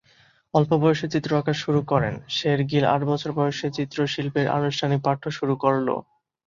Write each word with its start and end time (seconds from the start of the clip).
অল্প 0.53 0.71
বয়সে 0.81 1.07
চিত্র 1.13 1.31
আঁকা 1.37 1.53
শুরু 1.55 1.79
করেন, 1.91 2.13
শের-গিল 2.29 2.83
আট 2.93 3.01
বছরের 3.09 3.37
বয়সে 3.37 3.67
চিত্রশিল্পের 3.77 4.47
আনুষ্ঠানিক 4.57 4.99
পাঠ্য 5.03 5.23
শুরু 5.37 5.53
করলো। 5.63 5.95